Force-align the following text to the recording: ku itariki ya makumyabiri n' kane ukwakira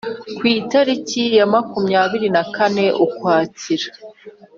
ku 0.37 0.43
itariki 0.59 1.23
ya 1.37 1.45
makumyabiri 1.53 2.27
n' 2.35 2.45
kane 2.55 2.85
ukwakira 3.05 3.87